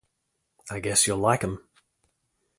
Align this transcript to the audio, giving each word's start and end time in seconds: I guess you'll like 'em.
I 0.71 0.79
guess 0.79 1.05
you'll 1.05 1.19
like 1.19 1.43
'em. 1.43 1.63